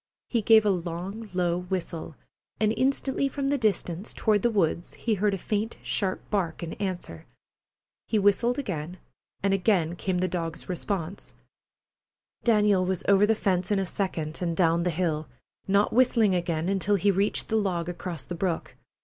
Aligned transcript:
He 0.29 0.41
gave 0.41 0.65
a 0.65 0.71
long, 0.71 1.29
low 1.35 1.59
whistle, 1.59 2.15
and 2.59 2.73
instantly 2.75 3.27
from 3.29 3.49
the 3.49 3.57
distance, 3.59 4.13
toward 4.13 4.41
the 4.41 4.49
woods, 4.49 4.95
he 4.95 5.13
heard 5.13 5.35
a 5.35 5.37
faint, 5.37 5.77
sharp 5.83 6.27
bark 6.31 6.63
in 6.63 6.73
answer. 6.81 7.27
He 8.07 8.17
whistled 8.17 8.57
again, 8.57 8.97
and 9.43 9.53
again 9.53 9.95
came 9.95 10.17
the 10.17 10.27
dog's 10.27 10.67
response. 10.67 11.35
Daniel 12.43 12.83
was 12.83 13.03
over 13.07 13.27
the 13.27 13.35
fence 13.35 13.69
in 13.69 13.77
a 13.77 13.85
second 13.85 14.39
and 14.41 14.57
down 14.57 14.81
the 14.81 14.89
hill, 14.89 15.27
not 15.67 15.93
whistling 15.93 16.33
again 16.33 16.67
until 16.67 16.95
he 16.95 17.11
reached 17.11 17.47
the 17.49 17.55
log 17.55 17.87
across 17.87 18.25
the 18.25 18.33
brook. 18.33 18.75